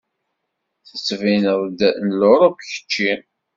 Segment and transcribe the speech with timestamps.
[0.87, 3.11] Tettbineḍ-d n Luṛup kečči.